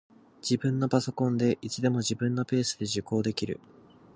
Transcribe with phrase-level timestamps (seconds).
[0.41, 3.59] 自分のパソコンで、いつでも自分のペースで受講できる